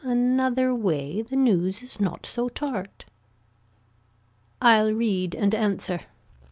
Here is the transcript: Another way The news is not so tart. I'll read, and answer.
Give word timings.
Another 0.03 0.73
way 0.73 1.21
The 1.21 1.35
news 1.35 1.83
is 1.83 1.99
not 1.99 2.25
so 2.25 2.49
tart. 2.49 3.05
I'll 4.59 4.91
read, 4.95 5.35
and 5.35 5.53
answer. 5.53 5.99